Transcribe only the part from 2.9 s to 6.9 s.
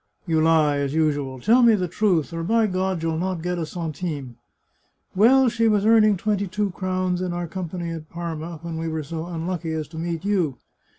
you'll not get a centime."" Well, she was earning twenty two